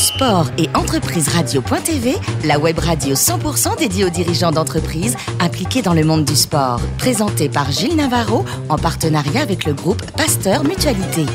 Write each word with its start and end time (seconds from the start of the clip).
Sport 0.00 0.46
et 0.56 0.70
entreprise 0.74 1.28
radio.tv, 1.28 2.14
la 2.46 2.58
web 2.58 2.78
radio 2.78 3.14
100% 3.14 3.78
dédiée 3.78 4.06
aux 4.06 4.10
dirigeants 4.10 4.50
d'entreprises 4.50 5.14
impliqués 5.40 5.82
dans 5.82 5.92
le 5.92 6.04
monde 6.04 6.24
du 6.24 6.36
sport. 6.36 6.80
Présentée 6.96 7.50
par 7.50 7.70
Gilles 7.70 7.96
Navarro 7.96 8.46
en 8.70 8.78
partenariat 8.78 9.42
avec 9.42 9.66
le 9.66 9.74
groupe 9.74 10.02
Pasteur 10.12 10.64
Mutualité. 10.64 11.26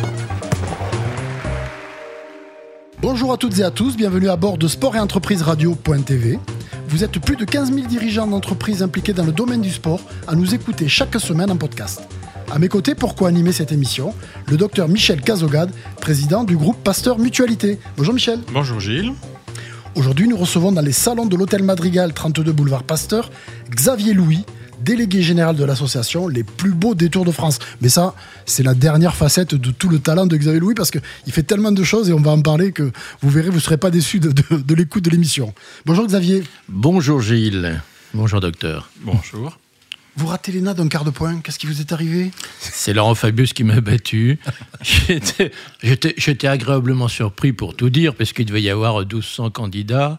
Bonjour 3.04 3.34
à 3.34 3.38
toutes 3.38 3.60
et 3.60 3.64
à 3.64 3.70
tous, 3.70 3.96
bienvenue 3.96 4.30
à 4.30 4.36
bord 4.36 4.58
de 4.58 4.68
Sport 4.68 4.96
et 4.96 5.00
entreprise 5.00 5.44
radio.tv. 5.44 6.40
Vous 6.88 7.04
êtes 7.04 7.20
plus 7.20 7.36
de 7.36 7.46
15 7.46 7.72
000 7.72 7.86
dirigeants 7.86 8.26
d'entreprises 8.26 8.82
impliqués 8.82 9.14
dans 9.14 9.26
le 9.26 9.32
domaine 9.32 9.62
du 9.62 9.72
sport 9.72 10.02
à 10.28 10.34
nous 10.34 10.56
écouter 10.56 10.88
chaque 10.88 11.16
semaine 11.20 11.52
en 11.52 11.58
podcast. 11.58 12.02
À 12.52 12.60
mes 12.60 12.68
côtés, 12.70 12.96
pourquoi 12.96 13.30
animer 13.30 13.52
cette 13.52 13.72
émission 13.72 14.14
Le 14.48 14.58
docteur 14.58 14.88
Michel 14.88 15.22
Cazogade, 15.22 15.72
président 16.00 16.44
du 16.44 16.56
groupe 16.56 16.78
Pasteur 16.84 17.18
Mutualité. 17.20 17.80
Bonjour 17.98 18.14
Michel. 18.14 18.40
Bonjour 18.54 18.80
Gilles. 18.80 19.14
Aujourd'hui, 19.96 20.28
nous 20.28 20.38
recevons 20.38 20.72
dans 20.72 20.82
les 20.82 20.92
salons 20.92 21.26
de 21.26 21.36
l'hôtel 21.36 21.64
Madrigal 21.64 22.14
32 22.14 22.52
boulevard 22.52 22.84
Pasteur 22.84 23.32
Xavier 23.72 24.14
Louis, 24.14 24.46
délégué 24.82 25.22
général 25.22 25.56
de 25.56 25.64
l'association 25.64 26.28
Les 26.28 26.44
plus 26.44 26.72
beaux 26.72 26.96
détours 26.96 27.26
de 27.26 27.32
France. 27.32 27.60
Mais 27.82 27.90
ça, 27.90 28.14
c'est 28.46 28.64
la 28.64 28.74
dernière 28.74 29.16
facette 29.16 29.56
de 29.56 29.72
tout 29.72 29.90
le 29.90 30.00
talent 30.00 30.26
de 30.26 30.38
Xavier 30.38 30.60
Louis 30.60 30.76
parce 30.76 30.92
qu'il 30.92 31.02
fait 31.34 31.44
tellement 31.44 31.72
de 31.72 31.84
choses 31.84 32.10
et 32.10 32.14
on 32.14 32.22
va 32.22 32.32
en 32.32 32.42
parler 32.42 32.72
que 32.72 32.92
vous 33.22 33.30
verrez, 33.30 33.50
vous 33.50 33.56
ne 33.56 33.62
serez 33.62 33.78
pas 33.78 33.90
déçus 33.90 34.20
de, 34.20 34.32
de 34.32 34.76
l'écoute 34.76 35.04
de 35.04 35.10
l'émission. 35.10 35.54
Bonjour 35.86 36.06
Xavier. 36.06 36.44
Bonjour 36.70 37.22
Gilles. 37.22 37.82
Bonjour 38.14 38.40
docteur. 38.40 38.90
Bonjour. 39.02 39.58
Vous 40.18 40.28
ratez 40.28 40.54
l'ENA 40.54 40.74
d'un 40.74 40.88
quart 40.88 41.04
de 41.04 41.10
point. 41.10 41.42
Qu'est-ce 41.42 41.60
qui 41.60 41.68
vous 41.68 41.82
est 41.82 41.92
arrivé? 41.92 42.32
C'est 42.60 42.94
Laurent 42.94 43.16
Fabius 43.16 43.52
qui 43.52 43.66
m'a 43.66 43.82
battu. 43.82 44.40
J'étais 44.82 46.48
agréablement 46.48 47.10
surpris 47.10 47.52
pour 47.52 47.76
tout 47.76 47.90
dire, 47.90 48.16
parce 48.16 48.32
qu'il 48.32 48.46
devait 48.46 48.62
y 48.62 48.70
avoir 48.70 49.00
1200 49.00 49.50
candidats. 49.52 50.18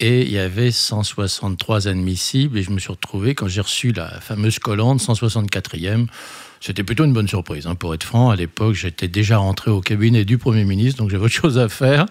Et 0.00 0.22
il 0.22 0.30
y 0.30 0.38
avait 0.38 0.70
163 0.70 1.88
admissibles. 1.88 2.56
Et 2.58 2.62
je 2.62 2.70
me 2.70 2.78
suis 2.78 2.92
retrouvé, 2.92 3.34
quand 3.34 3.48
j'ai 3.48 3.60
reçu 3.60 3.92
la 3.92 4.20
fameuse 4.20 4.58
colonne, 4.58 4.96
164e. 4.96 6.06
C'était 6.60 6.82
plutôt 6.82 7.04
une 7.04 7.12
bonne 7.12 7.28
surprise. 7.28 7.66
Hein, 7.66 7.74
pour 7.74 7.94
être 7.94 8.04
franc, 8.04 8.30
à 8.30 8.36
l'époque, 8.36 8.74
j'étais 8.74 9.08
déjà 9.08 9.38
rentré 9.38 9.70
au 9.70 9.80
cabinet 9.80 10.24
du 10.24 10.38
Premier 10.38 10.64
ministre, 10.64 10.98
donc 10.98 11.10
j'avais 11.10 11.24
autre 11.24 11.34
chose 11.34 11.58
à 11.58 11.68
faire. 11.68 12.06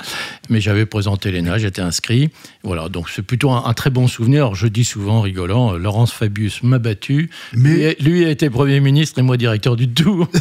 Mais 0.50 0.62
j'avais 0.62 0.86
présenté 0.86 1.32
l'ENA, 1.32 1.58
j'étais 1.58 1.82
inscrit. 1.82 2.30
Voilà, 2.64 2.90
donc 2.90 3.10
c'est 3.10 3.22
plutôt 3.22 3.52
un, 3.52 3.74
très 3.74 3.90
bon 3.90 4.08
souvenir. 4.08 4.44
Alors, 4.44 4.56
je 4.56 4.68
dis 4.68 4.84
souvent, 4.84 5.22
rigolant, 5.22 5.74
euh, 5.74 5.78
Laurence 5.78 6.12
Fabius 6.12 6.64
m'a 6.64 6.80
battu. 6.80 7.30
Mais... 7.54 7.96
Lui, 8.00 8.12
lui, 8.12 8.26
a 8.26 8.30
été 8.30 8.50
Premier 8.50 8.80
ministre 8.80 9.20
et 9.20 9.22
moi 9.22 9.38
directeur 9.38 9.76
du 9.76 9.90
Tour. 9.90 10.30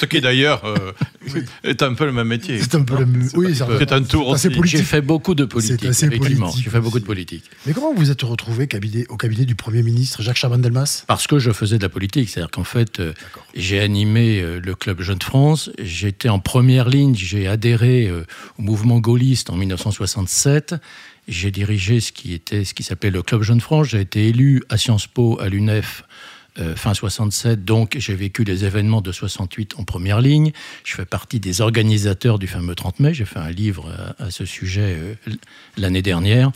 Ce 0.00 0.04
qui 0.04 0.20
d'ailleurs 0.20 0.62
euh, 0.64 0.92
est 1.64 1.82
un 1.82 1.94
peu 1.94 2.04
le 2.04 2.12
même 2.12 2.28
métier. 2.28 2.60
C'est 2.60 2.74
un 2.74 2.82
peu 2.82 2.98
le 2.98 3.06
même. 3.06 3.28
Oui, 3.34 3.54
c'est 3.54 3.92
un 3.92 4.02
tour 4.02 4.28
aussi. 4.28 4.48
J'ai 4.64 4.78
fait 4.78 5.00
beaucoup 5.00 5.34
de 5.34 5.44
politique. 5.44 5.84
Effectivement, 5.84 6.50
j'ai 6.50 6.70
fait 6.70 6.80
beaucoup 6.80 7.00
de 7.00 7.04
politique. 7.04 7.44
Mais 7.66 7.72
comment 7.72 7.94
vous 7.94 8.10
êtes 8.10 8.22
retrouvé 8.22 8.68
au 9.08 9.16
cabinet 9.16 9.44
du 9.44 9.54
Premier 9.54 9.82
ministre 9.82 10.22
Jacques 10.22 10.36
Chaban-Delmas? 10.36 11.04
Parce 11.06 11.26
que 11.26 11.38
je 11.38 11.50
faisais 11.50 11.78
de 11.78 11.82
la 11.82 11.88
politique. 11.88 12.25
C'est-à-dire 12.26 12.50
qu'en 12.50 12.64
fait, 12.64 13.00
euh, 13.00 13.12
j'ai 13.54 13.80
animé 13.80 14.40
euh, 14.40 14.60
le 14.60 14.74
club 14.74 15.00
Jeune 15.00 15.22
France. 15.22 15.70
J'étais 15.78 16.28
en 16.28 16.38
première 16.38 16.88
ligne. 16.88 17.14
J'ai 17.14 17.46
adhéré 17.46 18.10
au 18.58 18.62
mouvement 18.62 18.98
gaulliste 18.98 19.50
en 19.50 19.56
1967. 19.56 20.74
J'ai 21.28 21.50
dirigé 21.50 22.00
ce 22.00 22.12
qui 22.12 22.34
était 22.34 22.64
ce 22.64 22.74
qui 22.74 22.82
s'appelait 22.82 23.10
le 23.10 23.22
club 23.22 23.42
Jeune 23.42 23.60
France. 23.60 23.88
J'ai 23.88 24.00
été 24.00 24.28
élu 24.28 24.62
à 24.68 24.76
Sciences 24.76 25.06
Po, 25.06 25.38
à 25.40 25.48
l'UNEF 25.48 26.04
euh, 26.58 26.74
fin 26.74 26.94
67, 26.94 27.66
donc 27.66 27.96
j'ai 27.98 28.14
vécu 28.14 28.42
les 28.42 28.64
événements 28.64 29.02
de 29.02 29.12
68 29.12 29.74
en 29.76 29.84
première 29.84 30.22
ligne. 30.22 30.52
Je 30.84 30.94
fais 30.94 31.04
partie 31.04 31.38
des 31.38 31.60
organisateurs 31.60 32.38
du 32.38 32.46
fameux 32.46 32.74
30 32.74 33.00
mai. 33.00 33.12
J'ai 33.12 33.26
fait 33.26 33.38
un 33.38 33.50
livre 33.50 33.92
à, 34.18 34.30
ce 34.30 34.46
sujet 34.46 34.96
euh, 34.96 35.14
l'année 35.76 36.00
dernière. 36.00 36.52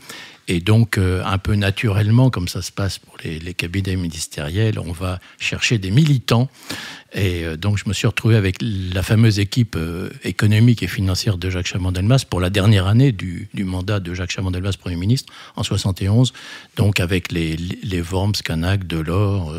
Et 0.47 0.59
donc, 0.59 0.97
euh, 0.97 1.23
un 1.25 1.37
peu 1.37 1.55
naturellement, 1.55 2.29
comme 2.29 2.47
ça 2.47 2.61
se 2.61 2.71
passe 2.71 2.99
pour 2.99 3.15
les, 3.23 3.53
cabinets 3.53 3.95
ministériels, 3.95 4.79
on 4.79 4.91
va 4.91 5.19
chercher 5.39 5.77
des 5.77 5.91
militants. 5.91 6.49
Et 7.13 7.43
euh, 7.43 7.57
donc, 7.57 7.77
je 7.77 7.87
me 7.87 7.93
suis 7.93 8.07
retrouvé 8.07 8.35
avec 8.35 8.57
la 8.61 9.03
fameuse 9.03 9.39
équipe 9.39 9.75
euh, 9.77 10.09
économique 10.23 10.81
et 10.83 10.87
financière 10.87 11.37
de 11.37 11.49
Jacques 11.49 11.67
Chaban-Delmas 11.67 12.25
pour 12.29 12.41
la 12.41 12.49
dernière 12.49 12.87
année 12.87 13.11
du, 13.11 13.49
mandat 13.55 13.99
de 13.99 14.13
Jacques 14.13 14.31
Chaban-Delmas 14.31 14.77
Premier 14.79 14.95
ministre, 14.95 15.31
en 15.55 15.63
71. 15.63 16.33
Donc, 16.75 16.99
avec 16.99 17.31
les, 17.31 17.55
les 17.55 18.01
Worms, 18.01 18.33
Canac, 18.43 18.87
Delors, 18.87 19.53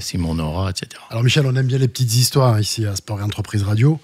Simon 0.00 0.34
Nora, 0.34 0.70
etc. 0.70 1.00
Alors, 1.10 1.22
Michel, 1.22 1.46
on 1.46 1.54
aime 1.54 1.66
bien 1.66 1.78
les 1.78 1.88
petites 1.88 2.14
histoires 2.14 2.58
ici 2.58 2.86
à 2.86 2.96
Sport 2.96 3.20
et 3.20 3.22
Entreprise 3.22 3.62
Radio. 3.62 4.00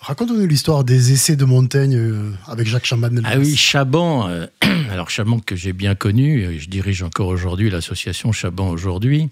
Raconte-nous 0.00 0.46
l'histoire 0.46 0.82
des 0.82 1.12
essais 1.12 1.36
de 1.36 1.44
Montaigne 1.44 1.94
euh, 1.94 2.32
avec 2.46 2.66
Jacques 2.66 2.86
Chaban. 2.86 3.10
Ah 3.22 3.36
oui, 3.36 3.54
Chaban. 3.54 4.28
Euh, 4.28 4.46
alors 4.90 5.10
Chaban 5.10 5.40
que 5.40 5.54
j'ai 5.56 5.74
bien 5.74 5.94
connu, 5.94 6.42
euh, 6.42 6.58
je 6.58 6.68
dirige 6.70 7.02
encore 7.02 7.28
aujourd'hui 7.28 7.68
l'association 7.68 8.32
Chaban 8.32 8.70
aujourd'hui. 8.70 9.28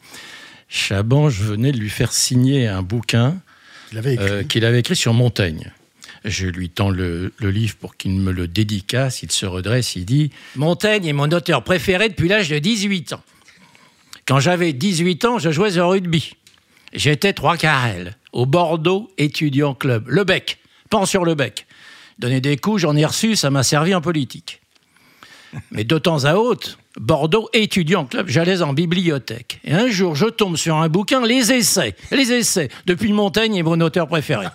Chaban, 0.68 1.30
je 1.30 1.42
venais 1.42 1.72
de 1.72 1.78
lui 1.78 1.88
faire 1.88 2.12
signer 2.12 2.68
un 2.68 2.82
bouquin 2.82 3.38
qu'il 4.48 4.64
avait, 4.66 4.80
écrit 4.80 4.96
sur 4.96 5.14
Montaigne. 5.14 5.72
Je 6.26 6.46
lui 6.46 6.68
tends 6.68 6.90
le, 6.90 7.32
le 7.38 7.50
livre 7.50 7.76
pour 7.76 7.96
qu'il 7.96 8.12
me 8.20 8.30
le 8.30 8.46
dédicace. 8.46 9.22
Il 9.22 9.32
se 9.32 9.46
redresse, 9.46 9.96
il 9.96 10.04
dit 10.04 10.30
Montaigne 10.56 11.06
est 11.06 11.14
mon 11.14 11.30
auteur 11.30 11.64
préféré 11.64 12.10
depuis 12.10 12.28
l'âge 12.28 12.50
de 12.50 12.58
18 12.58 13.14
ans. 13.14 13.22
Quand 14.26 14.40
j'avais 14.40 14.74
18 14.74 15.24
ans, 15.24 15.38
je 15.38 15.50
jouais 15.50 15.78
au 15.78 15.88
rugby. 15.88 16.34
J'étais 16.92 17.32
trois 17.32 17.56
carrels 17.56 18.16
au 18.32 18.46
Bordeaux 18.46 19.10
Étudiant 19.18 19.74
Club. 19.74 20.04
Le 20.08 20.24
bec, 20.24 20.58
pan 20.90 21.06
sur 21.06 21.24
le 21.24 21.34
bec. 21.34 21.66
Donner 22.18 22.40
des 22.40 22.56
coups, 22.56 22.82
j'en 22.82 22.96
ai 22.96 23.04
reçu, 23.04 23.36
ça 23.36 23.50
m'a 23.50 23.62
servi 23.62 23.94
en 23.94 24.00
politique. 24.00 24.60
Mais 25.70 25.84
de 25.84 25.98
temps 25.98 26.24
à 26.24 26.34
autre, 26.34 26.78
Bordeaux 26.98 27.48
étudiant 27.52 28.04
club, 28.04 28.28
j'allais 28.28 28.60
en 28.60 28.72
bibliothèque. 28.72 29.60
Et 29.64 29.72
un 29.72 29.88
jour, 29.88 30.14
je 30.14 30.26
tombe 30.26 30.56
sur 30.56 30.76
un 30.76 30.88
bouquin, 30.88 31.24
Les 31.24 31.52
Essais. 31.52 31.94
Les 32.10 32.32
Essais, 32.32 32.68
depuis 32.86 33.12
Montaigne 33.12 33.54
est 33.56 33.62
mon 33.62 33.80
auteur 33.80 34.08
préféré. 34.08 34.46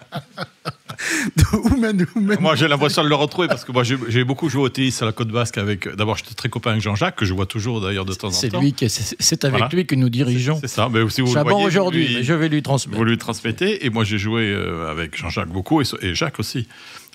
Moi, 2.39 2.55
j'ai 2.55 2.67
l'impression 2.67 3.03
de 3.03 3.09
le 3.09 3.15
retrouver 3.15 3.47
parce 3.47 3.65
que 3.65 3.71
moi, 3.71 3.83
j'ai 3.83 4.23
beaucoup 4.23 4.49
joué 4.49 4.63
au 4.63 4.69
tennis 4.69 5.01
à 5.01 5.05
la 5.05 5.11
Côte 5.11 5.29
Basque 5.29 5.57
avec. 5.57 5.87
D'abord, 5.95 6.17
j'étais 6.17 6.33
très 6.33 6.49
copain 6.49 6.71
avec 6.71 6.81
Jean-Jacques, 6.81 7.15
que 7.15 7.25
je 7.25 7.33
vois 7.33 7.45
toujours 7.45 7.81
d'ailleurs 7.81 8.05
de 8.05 8.13
temps 8.13 8.27
en 8.27 8.31
temps. 8.31 8.37
C'est 8.37 8.55
lui, 8.55 8.75
c'est 8.87 9.45
avec 9.45 9.71
lui 9.73 9.85
que 9.85 9.95
nous 9.95 10.09
dirigeons. 10.09 10.57
C'est 10.61 10.67
ça. 10.67 10.89
Mais 10.91 11.01
aussi 11.01 11.21
vous 11.21 11.35
aujourd'hui, 11.35 12.23
je 12.23 12.33
vais 12.33 12.49
lui 12.49 12.61
transmettre. 12.61 12.97
Vous 12.97 13.05
lui 13.05 13.17
transmettez. 13.17 13.85
Et 13.85 13.89
moi, 13.89 14.03
j'ai 14.03 14.17
joué 14.17 14.43
euh, 14.43 14.89
avec 14.89 15.17
Jean-Jacques 15.17 15.49
beaucoup 15.49 15.81
et 15.81 16.15
Jacques 16.15 16.39
aussi. 16.39 16.67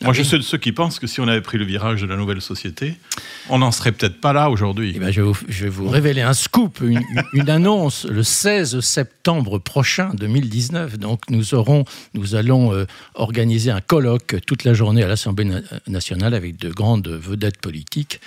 Moi, 0.02 0.12
je 0.12 0.22
suis 0.22 0.38
de 0.38 0.42
ceux 0.42 0.58
qui 0.58 0.70
pensent 0.70 1.00
que 1.00 1.08
si 1.08 1.20
on 1.20 1.26
avait 1.26 1.40
pris 1.40 1.58
le 1.58 1.64
virage 1.64 2.02
de 2.02 2.06
la 2.06 2.16
nouvelle 2.16 2.40
société, 2.40 2.94
on 3.48 3.58
n'en 3.58 3.72
serait 3.72 3.90
peut-être 3.90 4.20
pas 4.20 4.32
là 4.32 4.48
aujourd'hui. 4.48 4.92
Eh 4.94 4.98
ben, 5.00 5.10
je, 5.10 5.22
vais 5.22 5.68
vous 5.68 5.88
révéler 5.88 6.22
un 6.22 6.34
scoop, 6.34 6.80
une, 6.80 7.50
annonce 7.50 8.04
le 8.04 8.22
16 8.22 8.78
septembre 8.80 9.58
prochain 9.58 10.10
2019. 10.14 10.98
Donc, 10.98 11.22
nous 11.30 11.54
aurons, 11.54 11.84
nous 12.14 12.36
allons 12.36 12.72
euh, 12.72 12.86
organiser 13.14 13.37
un 13.40 13.80
colloque 13.80 14.36
toute 14.46 14.64
la 14.64 14.74
journée 14.74 15.02
à 15.02 15.08
l'Assemblée 15.08 15.48
nationale 15.86 16.34
avec 16.34 16.56
de 16.56 16.70
grandes 16.70 17.08
vedettes 17.08 17.58
politiques 17.58 18.20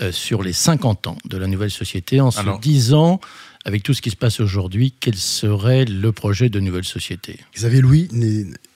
euh, 0.00 0.12
sur 0.12 0.42
les 0.42 0.52
50 0.52 1.06
ans 1.06 1.18
de 1.24 1.36
la 1.36 1.46
nouvelle 1.46 1.70
société 1.70 2.20
en 2.20 2.30
se 2.30 2.60
disant 2.60 3.20
avec 3.64 3.82
tout 3.82 3.94
ce 3.94 4.02
qui 4.02 4.10
se 4.10 4.16
passe 4.16 4.40
aujourd'hui, 4.40 4.92
quel 4.98 5.16
serait 5.16 5.84
le 5.84 6.12
projet 6.12 6.48
de 6.48 6.60
nouvelle 6.60 6.84
société. 6.84 7.38
Xavier 7.54 7.80
Louis, 7.80 8.08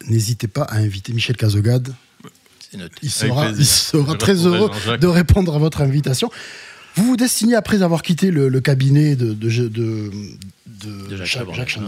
n'hésitez 0.08 0.48
pas 0.48 0.62
à 0.62 0.76
inviter 0.76 1.12
Michel 1.12 1.36
Cazogade. 1.36 1.92
Il 3.02 3.10
sera, 3.10 3.52
très 4.18 4.34
heureux 4.34 4.70
de 5.00 5.06
répondre 5.06 5.54
à 5.54 5.58
votre 5.58 5.80
invitation. 5.80 6.30
Vous 6.96 7.04
vous 7.04 7.16
destinez, 7.16 7.54
après 7.54 7.82
avoir 7.82 8.02
quitté 8.02 8.30
le, 8.30 8.60
cabinet 8.60 9.16
de, 9.16 9.34
de, 9.34 9.68
de, 9.68 11.24
Jacques, 11.24 11.54
Jacques 11.54 11.78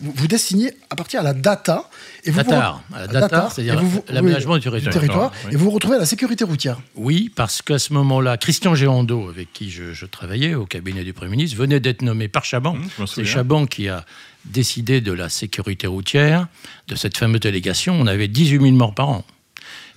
vous 0.00 0.12
vous 0.14 0.26
destinez 0.28 0.72
à 0.88 0.96
partir 0.96 1.20
à 1.20 1.22
la 1.22 1.34
data. 1.34 1.88
Et 2.24 2.30
vous 2.30 2.38
data, 2.38 2.80
à 2.92 3.00
la 3.00 3.06
data, 3.06 3.48
c'est-à-dire 3.52 3.82
l'aménagement 4.08 4.58
du 4.58 4.70
territoire. 4.70 5.32
Et 5.50 5.56
vous 5.56 5.64
vous 5.64 5.70
retrouvez 5.70 5.96
à 5.96 5.98
la 5.98 6.06
sécurité 6.06 6.44
routière. 6.44 6.80
Oui, 6.94 7.30
parce 7.34 7.60
qu'à 7.60 7.78
ce 7.78 7.92
moment-là, 7.92 8.36
Christian 8.36 8.74
Géando, 8.74 9.28
avec 9.28 9.52
qui 9.52 9.70
je, 9.70 10.06
travaillais 10.06 10.54
au 10.54 10.66
cabinet 10.66 11.04
du 11.04 11.12
Premier 11.12 11.32
ministre, 11.32 11.56
venait 11.56 11.80
d'être 11.80 12.02
nommé 12.02 12.28
par 12.28 12.44
Chaban. 12.44 12.74
Mmh, 12.74 13.06
c'est 13.06 13.24
Chaban 13.24 13.66
qui 13.66 13.88
a 13.88 14.04
décidé 14.44 15.00
de 15.00 15.12
la 15.12 15.28
sécurité 15.28 15.86
routière, 15.86 16.46
de 16.88 16.94
cette 16.94 17.16
fameuse 17.16 17.40
délégation. 17.40 17.94
On 17.98 18.06
avait 18.06 18.28
18 18.28 18.60
000 18.60 18.72
morts 18.72 18.94
par 18.94 19.08
an. 19.08 19.24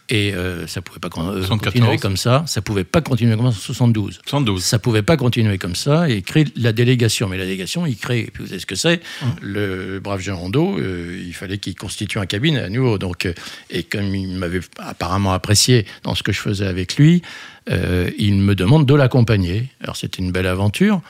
Et 0.09 0.33
euh, 0.33 0.67
ça 0.67 0.81
pouvait 0.81 0.99
pas 0.99 1.09
euh, 1.17 1.47
continuer 1.47 1.97
comme 1.97 2.17
ça. 2.17 2.43
Ça 2.45 2.61
pouvait 2.61 2.83
pas 2.83 3.01
continuer 3.01 3.35
comme 3.35 3.51
ça 3.51 3.57
en 3.57 3.61
72. 3.61 4.21
72. 4.25 4.63
Ça 4.63 4.77
pouvait 4.77 5.01
pas 5.01 5.17
continuer 5.17 5.57
comme 5.57 5.75
ça 5.75 6.07
et 6.09 6.21
créer 6.21 6.45
la 6.55 6.73
délégation. 6.73 7.27
Mais 7.27 7.37
la 7.37 7.45
délégation, 7.45 7.87
il 7.87 7.97
crée, 7.97 8.29
puis 8.31 8.43
vous 8.43 8.49
savez 8.49 8.59
ce 8.59 8.67
que 8.67 8.75
c'est, 8.75 9.01
hum. 9.23 9.29
le 9.41 9.99
brave 9.99 10.19
Jean 10.19 10.37
Rondeau, 10.37 10.77
euh, 10.77 11.23
il 11.25 11.33
fallait 11.33 11.57
qu'il 11.57 11.75
constitue 11.75 12.19
un 12.19 12.27
cabinet 12.27 12.59
à 12.59 12.69
nouveau. 12.69 12.99
Donc, 12.99 13.27
et 13.71 13.83
comme 13.83 14.13
il 14.13 14.37
m'avait 14.37 14.61
apparemment 14.77 15.33
apprécié 15.33 15.87
dans 16.03 16.13
ce 16.13 16.21
que 16.21 16.31
je 16.31 16.39
faisais 16.39 16.67
avec 16.67 16.97
lui, 16.97 17.23
il 17.67 18.35
me 18.35 18.53
demande 18.53 18.85
de 18.85 18.93
l'accompagner. 18.93 19.69
Alors 19.81 19.95
c'était 19.95 20.21
une 20.21 20.31
belle 20.31 20.45
aventure. 20.45 21.01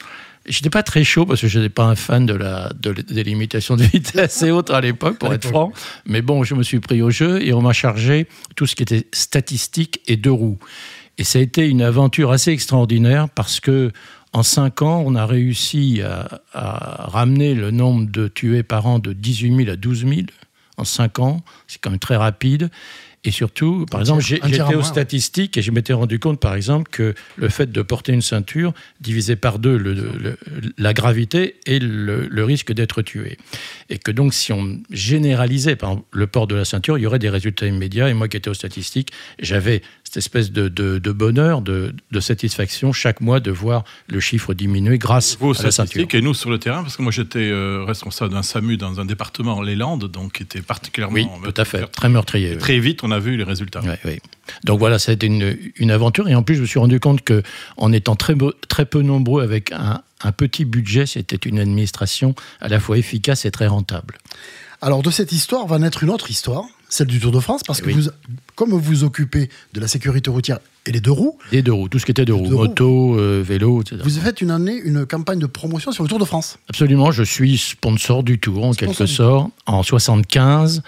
J'étais 0.48 0.70
pas 0.70 0.84
très 0.84 1.04
chaud 1.04 1.26
parce 1.26 1.42
que 1.42 1.48
je 1.48 1.60
n'étais 1.60 1.70
pas 1.70 1.86
un 1.86 1.96
fan 1.96 2.26
de 2.26 2.34
la 2.34 2.72
de, 2.80 2.92
des 2.94 3.24
limitations 3.24 3.76
de 3.76 3.84
vitesse 3.84 4.42
et 4.44 4.52
autres 4.52 4.74
à 4.74 4.82
l'époque, 4.82 5.18
pour 5.18 5.34
être 5.34 5.48
franc. 5.48 5.72
Mais 6.06 6.22
bon, 6.22 6.44
je 6.44 6.56
me 6.56 6.64
suis 6.64 6.80
pris 6.80 7.02
au 7.02 7.10
jeu 7.10 7.42
et 7.44 7.54
on 7.54 7.62
m'a 7.62 7.74
chargé 7.74 8.28
tout 8.56 8.66
ce 8.66 8.76
qui 8.76 8.84
était 8.84 9.08
statistique 9.14 10.02
et 10.08 10.18
deux 10.18 10.32
roues. 10.32 10.60
Et 11.18 11.24
ça 11.24 11.40
a 11.40 11.42
été 11.42 11.68
une 11.68 11.82
aventure 11.82 12.32
assez 12.32 12.52
extraordinaire 12.52 13.30
parce 13.30 13.60
que 13.60 13.92
en 14.34 14.44
cinq 14.44 14.82
ans, 14.82 15.02
on 15.06 15.16
a 15.16 15.26
réussi 15.26 16.02
à, 16.02 16.42
à 16.54 17.10
ramener 17.10 17.56
le 17.56 17.72
nombre 17.72 18.12
de 18.12 18.28
tués 18.28 18.64
par 18.64 18.86
an 18.86 19.00
de 19.00 19.14
18 19.14 19.56
000 19.56 19.70
à 19.70 19.78
12 19.78 20.06
000 20.06 20.22
en 20.78 20.84
cinq 20.84 21.20
ans. 21.20 21.42
C'est 21.68 21.80
quand 21.80 21.90
même 21.90 22.00
très 22.00 22.18
rapide. 22.18 22.70
Et 23.26 23.32
surtout, 23.32 23.86
par 23.90 24.00
exemple, 24.02 24.24
j'étais 24.24 24.62
aux 24.76 24.84
statistiques 24.84 25.58
et 25.58 25.62
je 25.62 25.72
m'étais 25.72 25.94
rendu 25.94 26.20
compte, 26.20 26.40
par 26.40 26.54
exemple, 26.54 26.90
que 26.92 27.16
le 27.38 27.50
fait 27.50 27.72
de 27.72 27.82
porter 27.82 28.14
une 28.14 28.22
ceinture 28.22 28.74
divisait 29.02 29.36
par 29.36 29.60
deux 29.60 29.78
le, 29.78 30.38
la 30.78 30.94
gravité 30.94 31.56
et 31.66 31.80
le, 31.80 32.46
risque 32.46 32.72
d'être 32.72 33.02
tué. 33.02 33.38
Et 33.90 33.98
que 33.98 34.12
donc, 34.12 34.36
si 34.36 34.54
on 34.54 34.80
généralisait 34.92 35.76
par 35.76 35.92
exemple, 35.92 36.08
le 36.12 36.28
port 36.28 36.46
de 36.46 36.54
la 36.54 36.66
ceinture, 36.66 37.00
il 37.00 37.02
y 37.02 37.08
aurait 37.08 37.20
des 37.20 37.30
résultats 37.30 37.66
immédiats. 37.66 38.10
Et 38.10 38.14
moi 38.14 38.28
qui 38.28 38.38
étais 38.38 38.50
aux 38.50 38.54
statistiques, 38.54 39.12
j'avais 39.40 39.82
cette 40.04 40.18
espèce 40.18 40.52
de, 40.52 40.68
de 40.70 41.12
bonheur, 41.12 41.62
de, 41.62 41.94
satisfaction 42.20 42.94
chaque 42.94 43.22
mois 43.22 43.40
de 43.40 43.52
voir 43.52 43.84
le 44.08 44.20
chiffre 44.20 44.54
diminuer 44.54 44.98
grâce 44.98 45.38
à 45.42 45.64
la 45.64 45.72
ceinture. 45.72 46.08
Et 46.14 46.22
nous 46.22 46.34
sur 46.34 46.50
le 46.50 46.60
terrain, 46.60 46.82
parce 46.82 46.96
que 46.96 47.02
moi 47.02 47.12
j'étais 47.12 47.50
euh, 47.52 47.84
responsable 47.84 48.32
d'un 48.32 48.42
SAMU 48.42 48.78
dans 48.78 49.02
un 49.02 49.06
département, 49.06 49.62
les 49.62 49.76
Landes, 49.76 50.06
donc 50.06 50.34
qui 50.34 50.44
était 50.44 50.62
particulièrement. 50.62 51.16
Oui, 51.16 51.28
tout 51.44 51.60
à 51.60 51.66
fait, 51.66 51.86
très 51.88 52.08
meurtrier. 52.08 52.58
Très 52.58 52.80
vite, 52.80 53.04
on 53.04 53.12
a 53.12 53.15
vu 53.20 53.38
les 53.38 53.44
résultats. 53.44 53.82
Donc 54.64 54.80
voilà, 54.80 55.00
ça 55.00 55.12
a 55.12 55.14
été 55.14 55.28
une, 55.28 55.58
une, 55.78 55.92
aventure. 55.92 56.28
Et 56.28 56.36
en 56.36 56.44
plus, 56.44 56.56
je 56.56 56.62
me 56.62 56.66
suis 56.66 56.80
rendu 56.80 57.00
compte 57.00 57.22
que 57.22 57.44
en 57.78 57.92
étant 57.92 58.16
très, 58.16 58.36
très 58.68 58.86
peu 58.86 59.02
nombreux 59.02 59.44
avec 59.44 59.72
un, 59.72 60.02
un 60.22 60.32
petit 60.32 60.66
budget, 60.66 61.06
c'était 61.06 61.36
une 61.36 61.60
administration 61.60 62.36
à 62.62 62.68
la 62.68 62.80
fois 62.80 62.98
efficace 62.98 63.46
et 63.46 63.52
très 63.52 63.68
rentable. 63.68 64.18
Alors 64.82 65.02
de 65.02 65.10
cette 65.10 65.32
histoire 65.32 65.68
va 65.68 65.80
naître 65.80 66.04
une 66.04 66.10
autre 66.10 66.30
histoire, 66.30 66.66
celle 66.90 67.08
du 67.08 67.20
Tour 67.20 67.32
de 67.32 67.40
France, 67.40 67.62
parce 67.66 67.82
que 67.82 67.90
vous, 67.90 68.10
comme 68.56 68.72
vous 68.72 69.04
occupez 69.04 69.50
de 69.74 69.80
la 69.80 69.88
sécurité 69.88 70.30
routière 70.30 70.60
et 70.86 70.92
les 70.92 71.02
deux 71.02 71.12
roues. 71.12 71.38
Les 71.52 71.62
deux 71.62 71.74
roues, 71.74 71.90
tout 71.90 72.00
ce 72.00 72.06
qui 72.06 72.12
était 72.12 72.26
deux 72.26 72.34
roues, 72.34 72.50
moto, 72.50 73.18
euh, 73.18 73.44
vélo, 73.46 73.82
etc. 73.82 73.98
Vous 74.04 74.18
avez 74.18 74.28
fait 74.28 74.42
une 74.42 74.52
année 74.52 74.76
une 74.76 75.06
campagne 75.06 75.40
de 75.40 75.48
promotion 75.48 75.92
sur 75.92 76.04
le 76.04 76.10
Tour 76.10 76.20
de 76.20 76.26
France. 76.26 76.58
Absolument, 76.70 77.12
je 77.12 77.24
suis 77.24 77.58
sponsor 77.58 78.24
du 78.24 78.40
Tour 78.40 78.64
en 78.64 78.74
quelque 78.74 79.06
sorte, 79.06 79.52
en 79.66 79.84
75, 79.84 80.84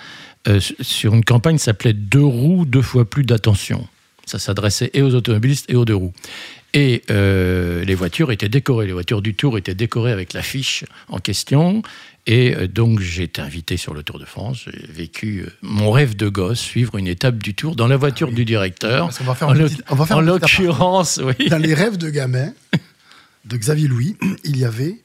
euh, 0.47 0.59
sur 0.81 1.13
une 1.13 1.23
campagne 1.23 1.57
qui 1.57 1.63
s'appelait 1.63 1.94
Deux 1.94 2.23
roues, 2.23 2.65
deux 2.65 2.81
fois 2.81 3.05
plus 3.05 3.23
d'attention. 3.23 3.88
Ça 4.25 4.39
s'adressait 4.39 4.91
et 4.93 5.01
aux 5.01 5.15
automobilistes 5.15 5.69
et 5.69 5.75
aux 5.75 5.85
deux 5.85 5.95
roues. 5.95 6.13
Et 6.73 7.01
euh, 7.09 7.83
les 7.85 7.95
voitures 7.95 8.31
étaient 8.31 8.50
décorées, 8.50 8.88
les 8.88 8.93
voitures 8.93 9.21
du 9.21 9.33
Tour 9.33 9.57
étaient 9.57 9.73
décorées 9.73 10.11
avec 10.11 10.33
l'affiche 10.33 10.83
en 11.07 11.19
question. 11.19 11.81
Et 12.27 12.53
euh, 12.53 12.68
donc 12.68 13.00
j'ai 13.00 13.24
été 13.24 13.41
invité 13.41 13.77
sur 13.77 13.94
le 13.94 14.03
Tour 14.03 14.19
de 14.19 14.25
France. 14.25 14.65
J'ai 14.65 14.85
vécu 14.91 15.45
euh, 15.45 15.50
mon 15.62 15.91
rêve 15.91 16.15
de 16.15 16.27
gosse, 16.27 16.59
suivre 16.59 16.97
une 16.97 17.07
étape 17.07 17.38
du 17.38 17.56
Tour 17.56 17.75
dans 17.75 17.88
la 17.88 17.95
voiture 17.95 18.29
ah 18.31 18.35
du 18.35 18.44
directeur. 18.44 19.09
On 19.21 19.24
va 19.24 19.33
faire 19.33 19.47
en, 19.47 19.53
va 19.95 20.06
faire 20.06 20.18
en 20.18 20.21
l'occurrence, 20.21 21.21
oui. 21.24 21.47
Dans 21.50 21.57
les 21.57 21.74
rêves 21.74 21.97
de 21.97 22.09
gamin 22.09 22.51
de 23.45 23.57
Xavier 23.57 23.88
Louis, 23.88 24.18
il 24.44 24.57
y 24.57 24.65
avait 24.65 24.97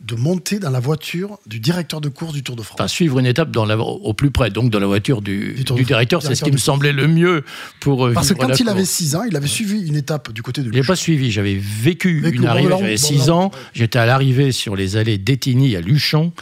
de 0.00 0.14
monter 0.14 0.58
dans 0.58 0.70
la 0.70 0.80
voiture 0.80 1.38
du 1.46 1.60
directeur 1.60 2.00
de 2.00 2.08
course 2.08 2.32
du 2.32 2.42
Tour 2.42 2.56
de 2.56 2.62
France. 2.62 2.76
Enfin, 2.80 2.88
suivre 2.88 3.18
une 3.18 3.26
étape 3.26 3.50
dans 3.50 3.64
la, 3.64 3.78
au 3.78 4.12
plus 4.14 4.30
près, 4.30 4.50
donc 4.50 4.70
dans 4.70 4.78
la 4.78 4.86
voiture 4.86 5.22
du, 5.22 5.54
du, 5.54 5.84
directeur, 5.84 6.22
c'est 6.22 6.34
ce 6.34 6.44
qui 6.44 6.50
me 6.50 6.56
semblait 6.56 6.92
le 6.92 7.06
mieux 7.06 7.44
pour. 7.80 8.06
Euh, 8.06 8.12
Parce 8.12 8.32
que 8.32 8.34
quand 8.34 8.58
il 8.58 8.68
avait 8.68 8.84
6 8.84 9.16
ans, 9.16 9.24
il 9.24 9.36
avait 9.36 9.46
suivi 9.46 9.86
une 9.86 9.96
étape 9.96 10.32
du 10.32 10.42
côté 10.42 10.62
de. 10.62 10.72
Je 10.72 10.78
n'ai 10.78 10.86
pas 10.86 10.96
suivi, 10.96 11.30
j'avais 11.30 11.56
vécu, 11.56 12.22
une 12.32 12.46
arrivée, 12.46 12.74
j'avais 12.78 12.96
6 12.96 13.30
ans, 13.30 13.50
j'étais 13.74 13.98
à 13.98 14.06
l'arrivée 14.06 14.52
sur 14.52 14.76
les 14.76 14.96
allées 14.96 15.18
d'Etigny 15.18 15.76
à 15.76 15.80
Luchon, 15.80 16.32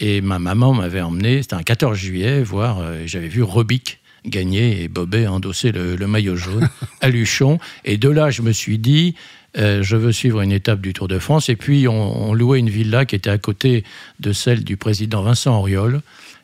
et 0.00 0.20
ma 0.20 0.38
maman 0.38 0.74
m'avait 0.74 1.00
emmené, 1.00 1.42
c'était 1.42 1.54
un 1.54 1.62
14 1.62 1.96
juillet, 1.96 2.42
voir, 2.42 2.80
euh, 2.80 3.02
j'avais 3.06 3.28
vu 3.28 3.42
Robic 3.42 4.00
gagner 4.24 4.82
et 4.82 4.88
Bobet 4.88 5.28
endosser 5.28 5.70
le, 5.70 5.94
le 5.94 6.06
maillot 6.06 6.36
jaune 6.36 6.68
à 7.00 7.08
Luchon. 7.08 7.58
Et 7.84 7.96
de 7.96 8.08
là, 8.08 8.30
je 8.30 8.42
me 8.42 8.52
suis 8.52 8.78
dit, 8.78 9.14
euh, 9.58 9.82
je 9.82 9.96
veux 9.96 10.12
suivre 10.12 10.40
une 10.40 10.52
étape 10.52 10.80
du 10.80 10.92
Tour 10.92 11.08
de 11.08 11.18
France. 11.18 11.48
Et 11.48 11.56
puis, 11.56 11.88
on, 11.88 12.34
louait 12.34 12.58
une 12.58 12.70
villa 12.70 13.04
qui 13.04 13.16
était 13.16 13.30
à 13.30 13.38
côté 13.38 13.84
de 14.20 14.32
celle 14.32 14.64
du 14.64 14.76
président 14.76 15.22
Vincent 15.22 15.56
Auriol. 15.58 16.00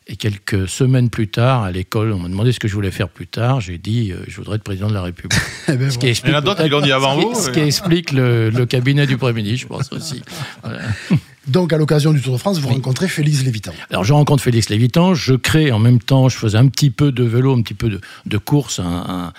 Et 0.08 0.16
quelques 0.16 0.69
semaines 0.69 1.10
plus 1.10 1.28
tard, 1.28 1.62
à 1.62 1.70
l'école, 1.70 2.12
on 2.12 2.19
m'a 2.19 2.28
demandé 2.28 2.50
ce 2.50 2.58
que 2.58 2.66
je 2.66 2.75
voulais 2.75 2.90
faire 2.90 3.08
plus 3.08 3.28
tard. 3.28 3.60
J'ai 3.60 3.78
dit, 3.78 4.10
euh, 4.10 4.16
je 4.26 4.37
voudrais 4.37 4.56
être 4.56 4.64
président 4.64 4.88
de 4.88 4.94
la 4.94 5.02
République. 5.02 5.38
Eh 5.69 5.76
ben 5.76 5.90
ce 5.90 5.99
qui 5.99 6.08
explique, 6.08 6.34
dit 6.34 6.93
avant 6.93 7.16
vous. 7.16 7.34
Ce 7.34 7.50
qui 7.50 7.60
explique 7.60 8.10
le, 8.10 8.50
cabinet 8.66 9.06
du 9.06 9.16
Premier 9.16 9.43
ministre, 9.43 9.60
je 9.62 9.66
pense 9.69 9.93
aussi. 9.93 10.22
Donc, 11.49 11.73
à 11.73 11.77
l'occasion 11.77 12.12
du 12.12 12.21
Tour 12.21 12.35
de 12.35 12.39
France, 12.39 12.61
vous 12.61 12.69
rencontrez 12.69 13.09
Félix 13.09 13.43
Lévitan. 13.43 13.73
Alors, 13.91 14.05
je 14.05 14.12
rencontre 14.12 14.43
Félix 14.43 14.69
Lévitan. 14.69 15.15
Je 15.15 15.35
crée 15.35 15.73
en 15.73 15.81
même 15.81 15.99
temps, 15.99 16.29
je 16.29 16.37
faisais 16.37 16.59
un 16.59 16.69
petit 16.69 16.91
peu 16.91 17.11
de 17.11 17.25
vélo, 17.25 17.53
un 17.56 17.62
petit 17.62 17.75
peu 17.75 17.99
de, 18.27 18.39
course, 18.39 18.79
un, 18.79 19.33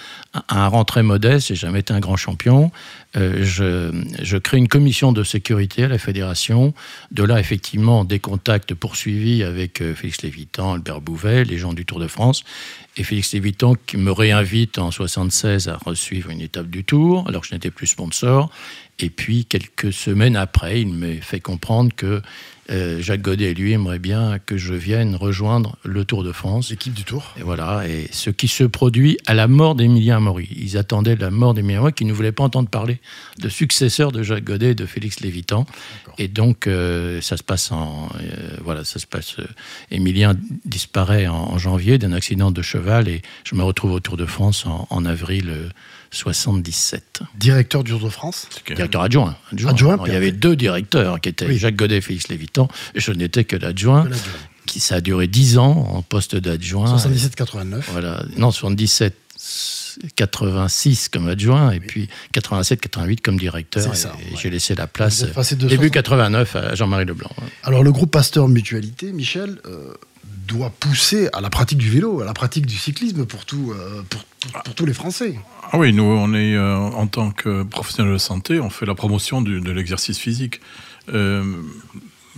un, 0.50 0.68
rang 0.68 0.84
très 0.84 1.02
modeste. 1.02 1.48
J'ai 1.48 1.56
jamais 1.56 1.80
été 1.80 1.94
un 1.94 2.02
grand 2.02 2.18
champion. 2.18 2.72
Euh, 3.16 3.44
je, 3.44 4.04
je, 4.22 4.38
crée 4.38 4.58
une 4.58 4.68
commission 4.68 5.14
de 5.14 5.24
sécurité 5.24 5.86
à 5.86 5.88
la 5.88 5.98
fédération. 5.98 6.74
De 7.12 7.24
là, 7.24 7.40
effectivement, 7.40 8.04
des 8.04 8.20
contacts 8.20 8.74
poursuivis 8.74 9.44
avec 9.44 9.82
euh, 9.82 9.96
Félix 9.96 10.24
Lévitan, 10.24 10.74
Albert 10.74 11.00
Bouvet, 11.00 11.46
les 11.46 11.58
gens 11.58 11.72
du 11.72 11.86
Tour 11.86 12.00
de 12.00 12.08
France. 12.08 12.44
Et 12.98 13.04
Félix 13.04 13.34
Lévitan 13.34 13.76
qui 13.76 13.98
me 13.98 14.12
réinvite 14.12 14.78
en 14.78 14.92
76 14.92 15.70
à 15.70 15.78
resuivre 15.78 16.32
une 16.32 16.42
étape 16.42 16.68
du 16.68 16.84
Tour, 16.84 17.24
alors 17.28 17.42
que 17.42 17.48
je 17.48 17.54
n'étais 17.54 17.72
plus 17.72 17.88
sponsor. 17.88 18.50
Et 19.00 19.10
puis, 19.10 19.46
quelques 19.46 19.92
semaines 19.92 20.36
après, 20.36 20.82
il 20.82 20.90
me 20.90 21.16
fait 21.16 21.40
comprendre 21.40 21.92
que 21.96 22.22
euh, 22.70 23.02
Jacques 23.02 23.22
Godet, 23.22 23.54
lui, 23.54 23.74
aimerait 23.74 24.00
bien 24.00 24.40
que 24.40 24.56
je 24.56 24.74
vienne 24.74 25.16
rejoindre 25.16 25.78
le 25.84 26.06
Tour 26.06 26.24
de 26.24 26.32
France. 26.32 26.70
L'équipe 26.70 26.94
du 26.94 27.04
Tour. 27.04 27.34
Et 27.38 27.44
voilà, 27.44 27.88
et 27.88 28.08
ce 28.12 28.30
qui 28.30 28.48
se 28.48 28.64
produit 28.64 29.18
à 29.26 29.34
la 29.34 29.48
mort 29.48 29.76
d'Emilien 29.76 30.20
Maury. 30.20 30.48
Ils 30.56 30.78
attendaient 30.78 31.16
la 31.16 31.30
mort 31.30 31.54
d'Emilien 31.54 31.82
Maury, 31.82 31.94
qui 31.94 32.06
ne 32.06 32.14
voulaient 32.14 32.32
pas 32.32 32.44
entendre 32.44 32.70
parler 32.70 33.02
de 33.40 33.50
successeur 33.50 34.12
de 34.12 34.24
Jacques 34.24 34.46
Godet 34.46 34.72
et 34.72 34.76
de 34.76 34.86
Félix 34.86 35.20
Lévitan. 35.20 35.66
Et 36.18 36.28
donc, 36.28 36.68
euh, 36.68 37.20
ça 37.22 37.36
se 37.36 37.44
passe 37.44 37.72
en. 37.72 38.10
Euh, 38.22 38.58
voilà, 38.64 38.86
ça 38.86 39.00
se 39.00 39.08
passe. 39.08 39.38
Emilien 39.92 40.36
disparaît 40.66 41.28
en, 41.28 41.58
janvier 41.58 41.98
d'un 41.98 42.14
accident 42.14 42.52
de 42.52 42.62
cheval 42.62 43.08
et 43.10 43.22
je 43.44 43.56
me 43.56 43.64
retrouve 43.64 43.92
au 43.92 44.00
Tour 44.00 44.18
de 44.18 44.26
France 44.26 44.66
en, 44.66 44.88
en 44.90 45.06
avril 45.06 45.72
77. 46.14 47.22
Directeur 47.36 47.84
du 47.84 47.92
Tour 47.92 48.02
de 48.02 48.10
France 48.10 48.48
Directeur 48.66 49.02
adjoint. 49.02 49.36
adjoint. 49.68 49.98
il 50.06 50.14
y 50.14 50.16
avait 50.16 50.32
deux 50.32 50.56
directeurs 50.56 51.20
qui 51.20 51.30
étaient 51.30 51.58
Jacques 51.58 51.76
Godet 51.76 51.98
et 51.98 52.02
Félix 52.02 52.28
Lévitan. 52.28 52.68
Et 52.96 53.00
je 53.00 53.12
n'étais 53.12 53.44
que 53.44 53.56
l'adjoint. 53.56 54.08
Qui, 54.66 54.80
ça 54.80 54.96
a 54.96 55.02
duré 55.02 55.28
10 55.28 55.58
ans 55.58 55.88
en 55.92 56.02
poste 56.02 56.38
d'adjoint. 56.38 56.96
77-89. 56.96 57.82
Voilà. 57.92 58.24
Non, 58.38 58.52
77. 58.52 59.16
86 60.16 61.10
comme 61.10 61.28
adjoint 61.28 61.72
et 61.72 61.80
puis 61.80 62.10
87-88 62.34 63.22
comme 63.22 63.38
directeur. 63.38 63.94
et 63.94 64.38
j'ai 64.38 64.50
laissé 64.50 64.74
la 64.74 64.88
place 64.88 65.26
début 65.68 65.92
89 65.92 66.56
à 66.56 66.76
Jean-Marie 66.76 67.06
Leblanc. 67.06 67.30
Alors 67.64 67.84
le 67.84 67.92
groupe 67.92 68.12
Pasteur 68.12 68.48
Mutualité, 68.48 69.12
Michel, 69.12 69.60
euh, 69.66 69.94
doit 70.48 70.72
pousser 70.80 71.30
à 71.34 71.42
la 71.42 71.50
pratique 71.50 71.78
du 71.78 71.90
vélo, 71.90 72.22
à 72.22 72.26
la 72.26 72.34
pratique 72.34 72.66
du 72.66 72.76
cyclisme 72.76 73.26
pour, 73.26 73.46
tout, 73.46 73.74
euh, 73.76 74.02
pour, 74.10 74.76
tous 74.76 74.86
les 74.86 74.94
Français. 74.94 75.36
Ah 75.74 75.80
oui, 75.80 75.92
nous, 75.92 76.04
on 76.04 76.34
est, 76.34 76.56
euh, 76.56 76.78
en 76.78 77.08
tant 77.08 77.32
que 77.32 77.64
professionnels 77.64 78.14
de 78.14 78.18
santé, 78.18 78.60
on 78.60 78.70
fait 78.70 78.86
la 78.86 78.96
promotion 78.96 79.42
de 79.42 79.72
l'exercice 79.72 80.20
physique. 80.20 80.62
Euh, 81.14 81.44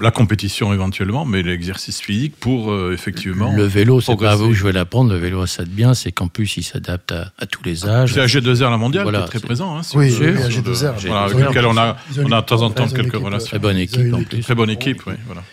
la 0.02 0.12
compétition 0.12 0.74
éventuellement, 0.74 1.26
mais 1.26 1.42
l'exercice 1.42 2.02
physique 2.02 2.36
pour 2.38 2.74
effectivement. 2.92 3.54
Le 3.54 3.64
vélo, 3.64 4.02
c'est 4.02 4.18
pas 4.18 4.32
à 4.32 4.36
vous 4.36 4.50
que 4.50 4.54
je 4.54 4.66
vais 4.66 4.74
l'apprendre. 4.74 5.14
Le 5.14 5.18
vélo, 5.18 5.46
ça 5.46 5.64
bien, 5.64 5.94
c'est 5.94 6.12
qu'en 6.12 6.28
plus, 6.28 6.58
il 6.58 6.64
s'adapte 6.64 7.14
à, 7.14 7.46
tous 7.46 7.64
les 7.64 7.86
âges. 7.86 8.14
C'est 8.14 8.26
AG2R 8.26 8.72
la 8.72 8.78
mondiale 8.78 9.08
qui 9.10 9.16
est 9.16 9.26
très 9.26 9.40
présent. 9.40 9.78
Hein, 9.78 9.82
oui, 9.94 10.10
AG2R. 10.10 10.96
Voilà, 11.06 11.24
avec 11.24 11.38
lequel 11.38 11.66
on 11.66 11.78
a, 11.78 11.96
on 12.18 12.32
a 12.32 12.42
de 12.42 12.46
temps 12.46 12.62
en 12.62 12.72
temps 12.72 12.88
quelques 12.88 13.16
relations. 13.16 13.48
Très 13.48 13.60
bonne 13.60 13.78
équipe 13.78 14.14
en 14.14 14.24
plus. 14.24 14.42
Très 14.42 14.56
bonne 14.56 14.70
équipe, 14.70 15.02
oui. 15.08 15.14
Voilà. 15.28 15.44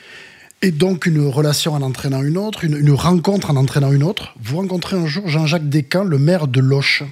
Et 0.65 0.71
donc 0.71 1.07
une 1.07 1.27
relation 1.27 1.75
en 1.75 1.83
entraînant 1.83 2.23
une 2.23 2.39
autre, 2.39 2.65
une, 2.65 2.93
rencontre 2.93 3.51
en 3.51 3.57
entraînant 3.57 3.93
une 3.93 4.05
autre. 4.05 4.33
Vous 4.41 4.59
rencontrez 4.59 4.97
un 4.97 5.07
jour 5.07 5.29
Jean-Jacques 5.29 5.69
Descamps, 5.69 6.05
le 6.05 6.19
maire 6.19 6.47
de 6.47 6.61
Loche. 6.61 7.03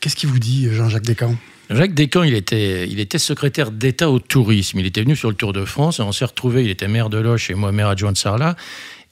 Qu'est-ce 0.00 0.16
qu'il 0.16 0.28
vous 0.28 0.38
dit, 0.38 0.68
Jean-Jacques 0.72 1.04
Descamps? 1.04 1.36
Jacques 1.70 1.94
Descamps, 1.94 2.22
il 2.22 2.34
était, 2.34 2.88
il 2.88 2.98
était 2.98 3.18
secrétaire 3.18 3.70
d'État 3.70 4.10
au 4.10 4.18
tourisme. 4.18 4.78
Il 4.78 4.86
était 4.86 5.02
venu 5.02 5.16
sur 5.16 5.28
le 5.28 5.34
Tour 5.34 5.52
de 5.52 5.64
France 5.64 5.98
et 5.98 6.02
on 6.02 6.12
s'est 6.12 6.24
retrouvés. 6.24 6.64
Il 6.64 6.70
était 6.70 6.88
maire 6.88 7.10
de 7.10 7.18
Loche 7.18 7.50
et 7.50 7.54
moi 7.54 7.72
maire 7.72 7.88
adjoint 7.88 8.12
de 8.12 8.16
Sarlat. 8.16 8.56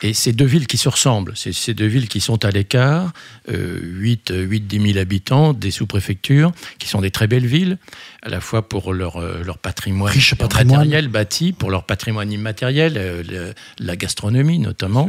Et 0.03 0.13
c'est 0.13 0.33
deux 0.33 0.45
villes 0.45 0.67
qui 0.67 0.77
se 0.77 0.91
ressemblent, 0.91 1.33
c'est 1.37 1.55
ces 1.55 1.73
deux 1.73 1.87
villes 1.87 2.09
qui 2.09 2.21
sont 2.21 2.45
à 2.45 2.51
l'écart, 2.51 3.15
euh, 3.51 3.79
8, 3.83 4.31
8, 4.37 4.67
10 4.67 4.93
000 4.93 4.99
habitants, 4.99 5.55
des 5.55 5.71
sous-préfectures, 5.71 6.53
qui 6.79 6.87
sont 6.87 7.01
des 7.01 7.11
très 7.11 7.27
belles 7.27 7.47
villes, 7.47 7.79
à 8.21 8.29
la 8.29 8.43
fois 8.43 8.69
pour 8.69 8.93
leur, 8.93 9.17
euh, 9.17 9.43
leur 9.43 9.57
patrimoine, 9.57 10.13
Riche 10.13 10.35
matériel 10.39 11.09
bâti, 11.09 11.53
pour 11.53 11.71
leur 11.71 11.85
patrimoine 11.85 12.31
immatériel, 12.31 12.95
euh, 12.99 13.55
la 13.79 13.97
gastronomie 13.97 14.59
notamment. 14.59 15.09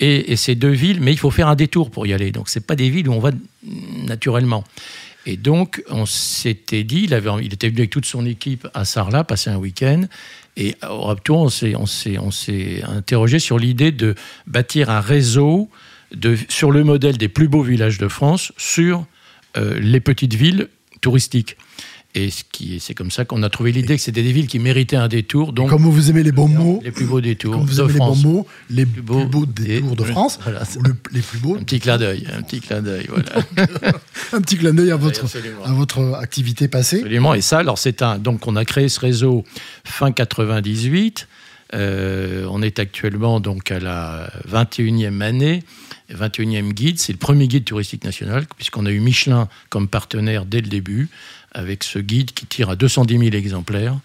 Et, 0.00 0.32
et, 0.32 0.36
ces 0.36 0.54
deux 0.54 0.68
villes, 0.68 1.00
mais 1.00 1.12
il 1.12 1.18
faut 1.18 1.30
faire 1.30 1.48
un 1.48 1.56
détour 1.56 1.90
pour 1.90 2.06
y 2.06 2.12
aller. 2.12 2.30
Donc 2.30 2.50
c'est 2.50 2.66
pas 2.66 2.76
des 2.76 2.90
villes 2.90 3.08
où 3.08 3.14
on 3.14 3.20
va 3.20 3.30
naturellement. 4.06 4.64
Et 5.26 5.36
donc, 5.36 5.82
on 5.90 6.06
s'était 6.06 6.84
dit, 6.84 7.08
il, 7.10 7.52
était 7.52 7.68
venu 7.68 7.80
avec 7.80 7.90
toute 7.90 8.06
son 8.06 8.24
équipe 8.24 8.68
à 8.74 8.84
Sarlat, 8.84 9.24
passer 9.24 9.50
un 9.50 9.56
week-end. 9.56 10.04
Et 10.56 10.76
au 10.88 11.02
retour, 11.02 11.38
on 11.38 11.48
s'est, 11.48 11.74
on 11.74 12.30
s'est, 12.30 12.82
interrogé 12.84 13.40
sur 13.40 13.58
l'idée 13.58 13.90
de 13.90 14.14
bâtir 14.46 14.88
un 14.88 15.00
réseau 15.00 15.68
sur 16.48 16.70
le 16.70 16.84
modèle 16.84 17.18
des 17.18 17.28
plus 17.28 17.48
beaux 17.48 17.62
villages 17.62 17.98
de 17.98 18.06
France 18.06 18.52
sur 18.56 19.04
euh, 19.56 19.78
les 19.80 20.00
petites 20.00 20.34
villes 20.34 20.68
touristiques. 21.00 21.56
Et 22.18 22.30
c'est 22.80 22.94
comme 22.94 23.10
ça 23.10 23.26
qu'on 23.26 23.42
a 23.42 23.50
trouvé 23.50 23.72
l'idée 23.72 23.94
que 23.94 24.00
c'était 24.02 24.22
des 24.22 24.32
villes 24.32 24.46
qui 24.46 24.58
méritaient 24.58 24.96
un 24.96 25.06
détour. 25.08 25.52
Donc, 25.52 25.68
comme 25.68 25.82
vous 25.82 26.08
aimez 26.10 26.22
les 26.22 26.32
bons 26.32 26.48
mots, 26.48 26.80
les 26.82 26.90
plus 26.90 27.04
beaux 27.04 27.20
détours 27.20 27.52
comme 27.52 27.66
vous 27.66 27.74
de 27.76 27.82
aimez 27.82 27.92
France. 27.92 28.16
les 28.16 28.22
bons 28.24 28.28
mots, 28.32 28.46
les 28.70 28.86
plus 28.86 29.02
beaux, 29.02 29.44
détours 29.46 29.96
de 29.96 30.04
France, 30.04 30.38
voilà, 30.42 30.62
ou 30.78 30.82
le- 30.82 30.96
les 31.12 31.20
plus 31.20 31.38
beaux. 31.38 31.56
un 31.56 31.62
petit 31.62 31.78
clin 31.78 31.98
d'œil, 31.98 32.26
un 32.34 32.40
petit 32.40 32.60
clin 32.60 32.80
d'œil, 32.80 33.06
voilà. 33.08 33.44
Un 34.32 34.40
petit 34.40 34.56
clin 34.56 34.72
d'œil 34.72 34.90
à 34.90 34.96
votre, 34.96 35.24
absolument. 35.24 35.62
à 35.64 35.72
votre 35.72 36.14
activité 36.14 36.68
passée. 36.68 36.96
Absolument. 37.00 37.34
Et 37.34 37.42
ça, 37.42 37.58
alors 37.58 37.76
c'est 37.78 38.00
un. 38.02 38.18
Donc, 38.18 38.46
on 38.46 38.56
a 38.56 38.64
créé 38.64 38.88
ce 38.88 38.98
réseau 38.98 39.44
fin 39.84 40.10
98. 40.10 41.28
Euh, 41.74 42.46
on 42.50 42.62
est 42.62 42.78
actuellement 42.78 43.40
donc 43.40 43.70
à 43.72 43.78
la 43.80 44.30
21e 44.48 45.20
année, 45.20 45.62
21e 46.14 46.72
guide. 46.72 46.98
C'est 46.98 47.12
le 47.12 47.18
premier 47.18 47.48
guide 47.48 47.64
touristique 47.64 48.04
national, 48.04 48.46
puisqu'on 48.56 48.86
a 48.86 48.90
eu 48.90 49.00
Michelin 49.00 49.48
comme 49.68 49.88
partenaire 49.88 50.46
dès 50.46 50.60
le 50.60 50.68
début, 50.68 51.08
avec 51.56 51.82
ce 51.84 51.98
guide 51.98 52.32
qui 52.32 52.46
tire 52.46 52.70
à 52.70 52.76
210 52.76 53.18
000 53.18 53.30
exemplaires. 53.34 53.96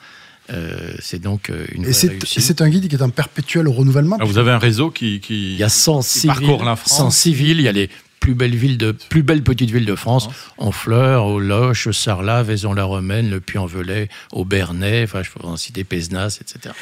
Euh, 0.52 0.94
c'est 1.00 1.22
donc 1.22 1.50
euh, 1.50 1.66
une 1.74 1.86
Et 1.86 1.94
c'est 1.94 2.08
réussite. 2.08 2.38
et 2.38 2.42
c'est 2.42 2.62
un 2.62 2.70
guide 2.70 2.88
qui 2.88 2.96
est 2.96 3.02
en 3.02 3.10
perpétuel 3.10 3.68
renouvellement. 3.68 4.18
Ah, 4.20 4.26
vous 4.26 4.38
avez 4.38 4.52
un 4.52 4.58
réseau 4.58 4.90
qui, 4.90 5.20
qui, 5.20 5.54
Il 5.54 5.58
y 5.60 5.64
a 5.64 5.70
106 5.70 6.28
parcourt 6.28 6.58
villes, 6.58 6.66
la 6.66 6.76
France. 6.76 6.98
106 6.98 7.34
villes. 7.34 7.60
Il 7.60 7.64
y 7.64 7.68
a 7.68 7.72
les 7.72 7.90
plus 8.20 8.34
belles 8.36 8.56
villes 8.56 8.78
de 8.78 8.92
plus 8.92 9.24
belles 9.24 9.42
petites 9.44 9.72
villes 9.72 9.86
de 9.86 9.96
France, 9.96 10.30
Honfleur, 10.60 11.26
au 11.26 11.40
Loche, 11.40 11.90
Sarlat, 11.92 12.44
Vaison-la-Romaine, 12.44 13.30
Le 13.32 13.40
Puy-en-Velay, 13.40 14.10
au 14.32 14.46
Bernay, 14.46 15.04
enfin 15.04 15.24
je 15.24 15.32
peux 15.32 15.44
en 15.46 15.58
citer 15.58 15.84
Pézenas, 15.84 16.38
etc. 16.40 16.74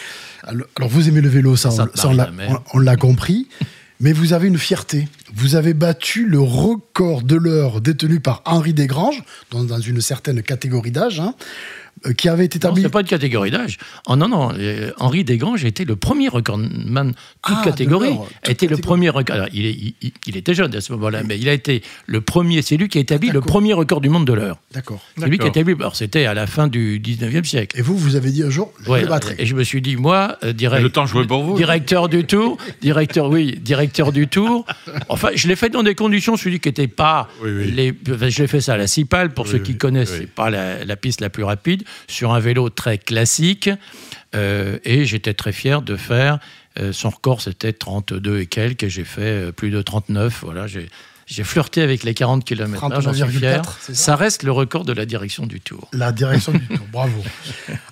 Alors, 0.44 0.68
alors, 0.76 0.90
vous 0.90 1.08
aimez 1.08 1.22
le 1.22 1.30
vélo, 1.30 1.56
ça, 1.56 1.70
on, 1.70 1.72
Ça, 1.72 1.88
ça, 1.96 2.10
on 2.10 2.14
l'a- 2.14 2.26
Marie-la-Mer. 2.32 2.62
on- 2.74 2.78
on 2.78 2.80
l'a 2.80 2.96
compris. 2.98 3.48
Mais 4.02 4.14
vous 4.14 4.32
avez 4.32 4.48
une 4.48 4.58
fierté. 4.58 5.10
Vous 5.34 5.56
avez 5.56 5.74
battu 5.74 6.26
le 6.26 6.40
record 6.40 7.22
de 7.22 7.36
l'heure 7.36 7.82
détenu 7.82 8.22
par 8.22 8.42
Henri 8.46 8.74
Desgranges, 8.74 9.22
dans, 9.52 9.80
une 9.80 10.00
certaine 10.00 10.42
catégorie 10.42 10.92
d'âge, 10.92 11.20
hein, 11.20 11.36
qui 12.18 12.30
avait 12.30 12.46
été 12.46 12.58
Non, 12.60 12.70
établi. 12.70 12.82
c'est 12.84 12.90
pas 12.90 13.04
de 13.04 13.08
catégorie 13.10 13.52
d'âge. 13.52 13.78
Oh 14.08 14.16
non, 14.16 14.28
non, 14.28 14.52
euh, 14.58 14.92
Henri 14.98 15.24
Desgranges 15.24 15.66
était 15.66 15.86
le 15.86 15.96
premier 15.96 16.28
recordman, 16.30 17.14
toute 17.44 17.58
Ah, 17.60 17.62
catégorie. 17.64 18.10
toute 18.10 18.50
était 18.50 18.66
le 18.68 18.76
catégorie. 18.78 18.82
premier 18.82 19.10
record. 19.10 19.36
alors, 19.36 19.48
il, 19.54 19.66
est- 19.66 19.74
il- 20.02 20.12
il- 20.28 20.38
était 20.38 20.54
jeune 20.54 20.74
à 20.76 20.82
ce 20.82 20.92
moment-là, 20.94 21.22
mais 21.26 21.38
il 21.38 21.48
a 21.50 21.54
été 21.54 21.82
le 22.06 22.22
premier, 22.22 22.62
c'est 22.62 22.78
lui 22.78 22.88
qui 22.88 22.98
a 22.98 23.02
établi 23.02 23.28
le 23.28 23.34
D'accord. 23.36 23.48
premier 23.48 23.74
record 23.74 24.02
du 24.02 24.10
monde 24.10 24.26
de 24.26 24.34
l'heure. 24.34 24.58
D'accord. 24.74 25.02
C'est 25.18 25.26
lui 25.28 25.38
qui 25.38 25.46
a 25.46 25.50
établi, 25.50 25.74
alors 25.80 25.96
c'était 25.96 26.26
à 26.26 26.34
la 26.34 26.48
fin 26.48 26.68
du 26.68 27.00
19e 27.00 27.44
siècle. 27.46 27.78
Et 27.78 27.82
vous, 27.82 27.98
vous 27.98 28.16
avez 28.16 28.32
dit 28.32 28.44
un 28.44 28.50
jour, 28.50 28.74
je 28.84 28.90
Ouais, 28.90 29.02
le 29.02 29.08
battrai. 29.08 29.36
et 29.38 29.46
je 29.46 29.56
me 29.56 29.64
suis 29.64 29.82
dit, 29.82 29.96
moi, 29.96 30.38
euh, 30.44 30.54
direct, 30.54 30.84
Le 30.84 30.90
temps 30.90 31.06
jouait 31.06 31.26
pour 31.28 31.44
vous. 31.44 31.58
directeur 31.58 32.10
du 32.10 32.24
tour, 32.26 32.58
directeur, 32.82 33.30
oui, 33.30 33.58
directeur 33.62 34.12
du 34.12 34.28
tour. 34.28 34.66
Enfin, 35.10 35.30
je 35.36 35.48
l'ai 35.48 35.56
fait 35.56 35.70
dans 35.70 35.84
des 35.84 35.96
conditions, 35.96 36.38
celui 36.38 36.60
qui 36.60 36.70
n'était 36.70 36.88
pas. 36.88 37.28
Oui, 37.44 37.50
oui. 37.52 37.72
Les, 37.72 37.94
enfin, 38.14 38.30
je 38.30 38.42
l'ai 38.42 38.48
fait 38.48 38.62
ça 38.62 38.74
à 38.74 38.78
la 38.78 38.88
Cipale, 38.88 39.34
pour 39.34 39.46
Oui, 39.46 39.52
ceux 39.52 39.58
oui, 39.58 39.64
qui 39.64 39.78
connaissent, 39.78 40.12
oui. 40.12 40.18
c'est 40.22 40.32
pas 40.32 40.50
la, 40.50 40.86
la 40.86 40.96
piste 40.96 41.22
la 41.22 41.30
plus 41.30 41.44
rapide, 41.44 41.84
sur 42.08 42.34
un 42.34 42.40
vélo 42.40 42.70
très 42.70 42.98
classique. 42.98 43.70
Euh, 44.36 44.78
et 44.84 45.06
j'étais 45.06 45.34
très 45.34 45.52
fier 45.52 45.82
de 45.82 45.96
faire. 45.96 46.40
euh, 46.80 46.94
son 46.94 47.10
record, 47.10 47.42
c'était 47.42 47.74
32 47.74 48.40
et 48.42 48.46
quelques, 48.46 48.84
et 48.84 48.90
j'ai 48.90 49.04
fait 49.04 49.22
euh, 49.22 49.52
plus 49.52 49.72
de 49.72 49.82
39. 49.82 50.42
Voilà, 50.44 50.68
j'ai. 50.68 50.88
J'ai 51.32 51.44
flirté 51.44 51.84
avec 51.84 52.04
les 52.04 52.16
40 52.16 52.44
km. 52.44 52.90
J'en 53.02 53.14
suis 53.14 53.22
39,4, 53.22 53.30
fier. 53.38 53.62
ça? 53.82 53.94
Ça 53.94 54.16
reste 54.16 54.42
le 54.42 54.52
record 54.52 54.84
de 54.84 54.94
la 54.94 55.06
direction 55.06 55.46
du 55.46 55.62
Tour. 55.62 55.88
La 55.94 56.12
direction 56.12 56.52
du 56.54 56.66
tour, 56.68 56.88
bravo. 56.92 57.22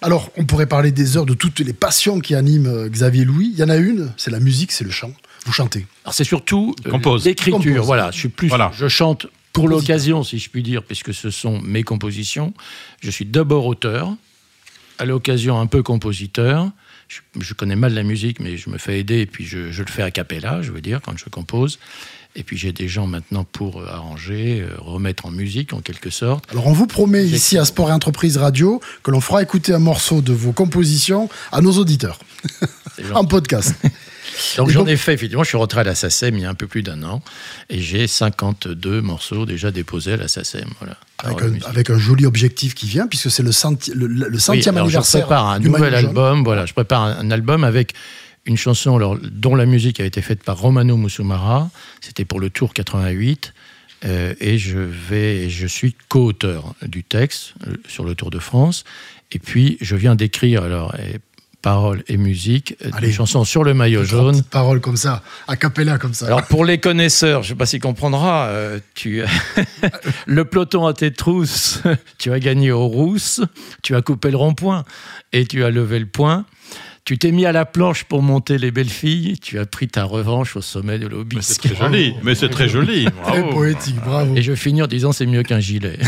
Alors, 0.01 0.32
on 0.38 0.46
pourrait 0.46 0.66
parler 0.66 0.92
des 0.92 1.18
heures 1.18 1.27
de 1.27 1.36
toutes 1.36 1.60
les 1.60 1.74
passions 1.74 2.20
qui 2.20 2.34
animent 2.34 2.88
Xavier 2.89 3.25
Louis. 3.25 3.51
Il 3.54 3.60
y 3.60 3.63
en 3.63 3.70
a 3.70 3.75
une, 3.77 4.12
c'est 4.18 4.32
la 4.32 4.39
musique, 4.39 4.72
c'est 4.72 4.84
le 4.86 4.89
chant. 4.89 5.12
Vous 5.46 5.54
chantez? 5.54 5.86
Alors 6.04 6.16
c'est 6.16 6.24
surtout 6.24 6.74
euh, 6.88 6.89
Compose. 6.89 7.25
l'écriture. 7.25 7.84
Voilà, 7.84 8.10
je 8.10 8.18
suis 8.18 8.30
plus, 8.30 8.48
Voilà. 8.48 8.72
je 8.75 8.88
chante 8.88 9.27
pour 9.58 9.68
l'occasion, 9.70 10.24
si 10.24 10.38
je 10.38 10.50
puis 10.50 10.64
dire, 10.64 10.84
puisque 10.84 11.14
ce 11.14 11.32
sont 11.32 11.60
mes 11.62 11.84
compositions. 11.84 12.54
Je 13.02 13.10
suis 13.10 13.26
d'abord 13.26 13.66
auteur, 13.66 14.16
à 15.00 15.06
l'occasion 15.06 15.60
un 15.60 15.66
peu 15.66 15.82
compositeur. 15.84 16.70
Je, 17.08 17.20
je 17.40 17.54
connais 17.54 17.76
mal 17.76 17.94
la 17.94 18.04
musique, 18.04 18.40
mais 18.40 18.58
je 18.58 18.70
me 18.70 18.78
fais 18.78 19.00
aider 19.00 19.22
et 19.22 19.26
puis 19.26 19.46
je, 19.46 19.72
je 19.72 19.82
le 19.82 19.90
fais 19.90 20.04
a 20.04 20.12
cappella, 20.12 20.62
je 20.62 20.72
veux 20.72 20.82
dire, 20.82 21.02
quand 21.02 21.18
je 21.18 21.26
compose. 21.30 21.80
Et 22.36 22.44
puis 22.44 22.56
j'ai 22.56 22.72
des 22.72 22.88
gens 22.88 23.08
maintenant 23.08 23.46
pour 23.46 23.82
euh, 23.82 23.88
arranger, 23.88 24.62
euh, 24.62 24.76
remettre 24.78 25.26
en 25.26 25.32
musique 25.32 25.74
en 25.74 25.82
quelque 25.82 26.12
sorte. 26.12 26.46
Alors, 26.52 26.68
on 26.68 26.74
vous 26.74 26.86
promet 26.86 27.26
ici 27.26 27.58
à 27.58 27.66
Sport 27.66 27.90
et 27.90 27.94
Entreprise 27.94 28.38
Radio 28.38 28.80
que 29.02 29.10
l'on 29.10 29.22
fera 29.22 29.42
écouter 29.42 29.74
un 29.74 29.80
morceau 29.80 30.22
de 30.22 30.34
vos 30.34 30.52
compositions 30.52 31.30
à 31.52 31.62
nos 31.62 31.74
auditeurs 31.74 32.20
en 33.14 33.26
podcast. 33.26 33.74
Donc 34.58 34.70
j'en 34.70 34.79
donc- 34.82 34.89
ai 34.89 34.98
fait, 34.98 35.13
effectivement, 35.13 35.44
je 35.44 35.50
suis 35.50 35.58
rentré 35.58 35.79
à 35.82 35.84
la 35.84 35.96
SACEM 35.96 36.36
il 36.36 36.41
y 36.41 36.46
a 36.46 36.50
un 36.50 36.53
peu 36.56 36.67
plus 36.67 36.84
d'un 36.84 37.01
an, 37.03 37.22
et 37.70 37.79
j'ai 37.82 38.08
52 38.08 39.01
morceaux 39.01 39.46
déjà 39.46 39.72
déposés 39.72 40.13
à 40.13 40.17
la 40.17 40.27
SACEM. 40.27 40.70
Voilà. 40.79 40.98
Avec 41.24 41.41
un, 41.41 41.48
musique. 41.48 41.65
avec 41.67 41.89
un 41.89 41.98
joli 41.98 42.25
objectif 42.25 42.75
qui 42.75 42.86
vient, 42.88 43.08
puisque 43.08 43.32
c'est 43.32 43.44
le, 43.44 43.51
centi- 43.51 43.94
le, 43.94 44.08
le 44.08 44.29
Oui, 44.32 44.39
centième 44.39 44.75
alors 44.75 44.86
anniversaire. 44.88 45.22
Je 45.22 45.25
prépare 45.25 45.48
un 45.48 45.60
du 45.60 45.70
nouvel 45.70 45.96
album. 45.96 46.44
Voilà, 46.44 46.65
je 46.65 46.74
prépare 46.74 47.01
un, 47.03 47.17
un 47.20 47.32
album 47.32 47.63
avec 47.63 47.94
une 48.46 48.58
chanson 48.58 48.96
alors, 48.96 49.17
dont 49.22 49.56
la 49.56 49.65
musique 49.65 50.00
a 50.00 50.06
été 50.06 50.22
faite 50.22 50.44
par 50.44 50.58
Romano 50.58 50.96
Musumara. 50.96 51.70
C'était 52.01 52.24
pour 52.25 52.39
le 52.39 52.50
Tour 52.50 52.74
88. 52.74 53.53
euh, 54.06 54.34
et 54.39 54.58
je 54.60 54.77
vais, 54.77 55.50
je 55.50 55.65
suis 55.67 55.96
co-auteur 56.08 56.75
du 56.84 57.03
texte 57.03 57.53
euh, 57.67 57.74
sur 57.88 58.03
le 58.03 58.13
Tour 58.15 58.29
de 58.29 58.39
France. 58.39 58.84
Et 59.32 59.39
puis, 59.39 59.77
je 59.82 59.96
viens 59.96 60.15
d'écrire 60.15 60.63
alors 60.63 60.94
paroles 61.62 62.04
et 62.08 62.18
musique 62.18 62.76
euh, 62.86 62.90
Allez. 62.94 63.08
une 63.08 63.14
chanson 63.14 63.44
sur 63.44 63.64
le 63.64 63.74
maillot 63.74 64.04
jaune. 64.04 64.44
paroles 64.44 64.80
comme 64.82 64.98
ça, 64.98 65.24
a 65.48 65.56
cappella 65.56 65.98
comme 65.98 66.14
ça. 66.14 66.28
Alors 66.28 66.44
pour 66.44 66.66
les 66.66 66.78
connaisseurs, 66.80 67.44
je 67.44 67.48
ne 67.48 67.54
sais 67.54 67.58
pas 67.58 67.66
s'ils 67.66 67.82
comprendra, 67.82 68.48
euh, 68.48 68.80
tu 68.94 69.24
le 70.26 70.46
peloton 70.46 70.86
à 70.86 70.94
tes 70.94 71.12
trousses, 71.12 71.82
tu 72.18 72.32
as 72.32 72.40
gagné 72.40 72.72
aux 72.72 72.88
rousses, 72.88 73.42
tu 73.84 73.96
as 73.96 74.02
coupé 74.02 74.32
le 74.32 74.38
rond-point 74.38 74.84
et 75.34 75.46
tu 75.46 75.64
as 75.64 75.70
levé 75.70 76.00
le 76.00 76.06
poing. 76.06 76.46
Tu 77.08 77.18
t'es 77.18 77.32
mis 77.32 77.46
à 77.46 77.54
la 77.54 77.64
planche 77.64 78.04
pour 78.04 78.22
monter 78.22 78.58
les 78.58 78.70
belles 78.70 78.90
filles, 78.90 79.40
tu 79.40 79.58
as 79.60 79.66
pris 79.66 79.88
ta 79.88 80.04
revanche 80.04 80.58
au 80.58 80.62
sommet 80.62 81.00
de 81.00 81.08
Mais 81.34 81.42
c'est 81.42 81.58
très 81.58 81.74
joli. 81.74 82.14
Mais 82.22 82.36
c'est 82.36 82.50
très 82.50 82.68
joli. 82.68 83.08
Très 83.24 83.50
poétique, 83.50 83.96
bravo. 84.04 84.36
Et 84.36 84.42
je 84.42 84.54
finis 84.56 84.82
en 84.82 84.88
disant 84.88 85.14
c'est 85.14 85.26
mieux 85.26 85.42
qu'un 85.44 85.62
gilet. 85.62 86.00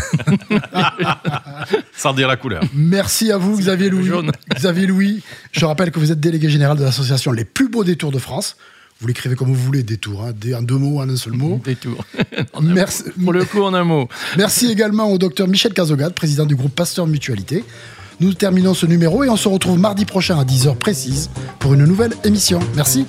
Sans 1.96 2.12
dire 2.12 2.28
la 2.28 2.36
couleur. 2.36 2.64
Merci 2.74 3.32
à 3.32 3.38
vous, 3.38 3.58
Xavier 3.58 3.90
Louis. 3.90 4.08
jaune. 4.08 4.34
Xavier 4.54 4.88
Louis, 4.88 5.24
je 5.54 5.64
rappelle 5.64 5.92
que 5.92 6.00
vous 6.00 6.12
êtes 6.12 6.20
délégué 6.20 6.50
général 6.50 6.78
de 6.78 6.84
l'association 6.84 7.32
Les 7.32 7.46
Plus 7.46 7.70
Beaux 7.70 7.86
Détours 7.86 8.12
de 8.12 8.20
France. 8.20 8.58
Vous 9.00 9.08
l'écrivez 9.08 9.36
comme 9.38 9.48
vous 9.48 9.54
voulez, 9.54 9.84
détour, 9.84 10.26
hein, 10.26 10.34
en 10.54 10.62
deux 10.62 10.76
mots, 10.76 11.00
en 11.00 11.08
un 11.08 11.16
seul 11.16 11.32
mot. 11.32 11.62
Détour. 11.64 12.04
Merci, 12.62 13.04
Pour 13.24 13.32
le 13.32 13.46
coup, 13.46 13.62
en 13.62 13.74
un 13.74 13.86
mot. 13.86 14.10
merci 14.36 14.70
également 14.70 15.10
au 15.10 15.18
docteur 15.18 15.48
Michel 15.48 15.72
Cazogade, 15.72 16.14
président 16.14 16.46
du 16.46 16.58
groupe 16.58 16.76
Pasteur 16.76 17.08
Mutualité. 17.08 17.64
Nous 18.22 18.34
terminons 18.34 18.74
ce 18.74 18.86
numéro 18.86 19.24
et 19.24 19.30
on 19.30 19.38
se 19.38 19.48
retrouve 19.48 19.80
mardi 19.80 20.04
prochain 20.04 20.38
à 20.38 20.44
10h 20.44 20.76
précise 20.76 21.30
pour 21.60 21.74
une 21.74 21.86
nouvelle 21.86 22.14
émission. 22.26 22.60
Merci. 22.76 23.06